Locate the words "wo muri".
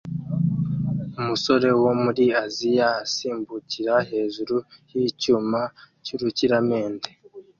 1.81-2.25